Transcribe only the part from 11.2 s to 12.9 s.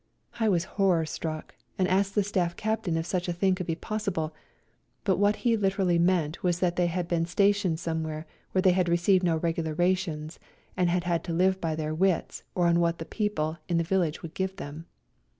to live by their wits or on